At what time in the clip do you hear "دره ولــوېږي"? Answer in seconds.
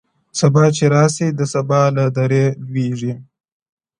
2.15-3.13